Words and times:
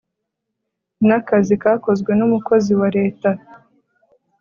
n 1.07 1.09
akazi 1.19 1.53
kakozwe 1.61 2.11
n 2.19 2.21
umukozi 2.27 2.71
wa 2.79 2.87
Leta 2.97 3.29